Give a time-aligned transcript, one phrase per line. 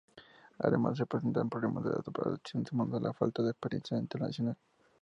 [0.57, 4.57] Además, se presentaron problemas de adaptación, sumados a la falta de experiencia internacional.